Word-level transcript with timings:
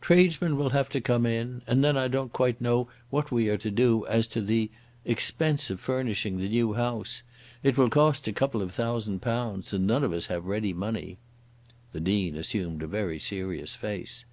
"Tradesmen 0.00 0.56
will 0.56 0.70
have 0.70 0.88
to 0.90 1.00
come 1.00 1.26
in. 1.26 1.62
And 1.66 1.82
then 1.82 1.96
I 1.96 2.06
don't 2.06 2.32
quite 2.32 2.60
know 2.60 2.86
what 3.10 3.32
we 3.32 3.48
are 3.48 3.56
to 3.56 3.72
do 3.72 4.06
as 4.06 4.28
to 4.28 4.40
the 4.40 4.70
expense 5.04 5.68
of 5.68 5.80
furnishing 5.80 6.36
the 6.38 6.48
new 6.48 6.74
house. 6.74 7.22
It 7.64 7.76
will 7.76 7.90
cost 7.90 8.28
a 8.28 8.32
couple 8.32 8.62
of 8.62 8.70
thousand 8.70 9.20
pounds, 9.20 9.72
and 9.72 9.84
none 9.84 10.04
of 10.04 10.12
us 10.12 10.26
have 10.26 10.46
ready 10.46 10.72
money." 10.72 11.18
The 11.90 11.98
Dean 11.98 12.36
assumed 12.36 12.84
a 12.84 12.86
very 12.86 13.18
serious 13.18 13.74
face. 13.74 14.24